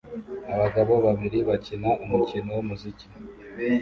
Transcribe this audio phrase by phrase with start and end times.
[0.55, 3.05] Abagabo babiri bakina umukino wumuziki